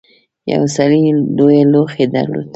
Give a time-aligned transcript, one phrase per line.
[0.53, 1.03] یو سړي
[1.37, 2.41] دوه لوښي درلودل.